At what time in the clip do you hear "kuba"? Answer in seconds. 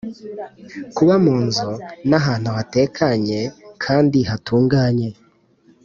0.95-1.15